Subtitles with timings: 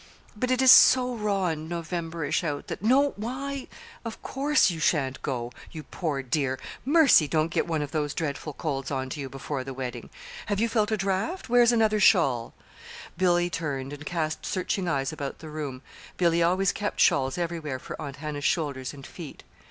[0.35, 2.81] But it is so raw and Novemberish out, that"
[3.17, 3.67] "Why,
[4.03, 6.57] of course you sha'n't go, you poor dear!
[6.83, 7.27] Mercy!
[7.27, 10.09] don't get one of those dreadful colds on to you before the wedding!
[10.47, 11.49] Have you felt a draft?
[11.49, 12.55] Where's another shawl?"
[13.15, 15.83] Billy turned and cast searching eyes about the room
[16.17, 19.43] Billy always kept shawls everywhere for Aunt Hannah's shoulders and feet.